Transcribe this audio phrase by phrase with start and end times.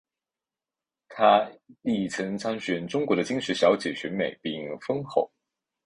[1.09, 1.47] 她
[1.83, 5.31] 亦曾参选中国的金石小姐选美并封后。